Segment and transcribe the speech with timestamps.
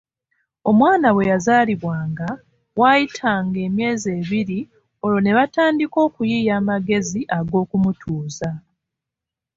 [0.69, 2.27] Omwana bwe yazaalibwanga,
[2.79, 4.59] waayitanga emyezi ebiri
[5.03, 8.49] olwo ne batandika okuyiiya amagezi ag’okumutuuza.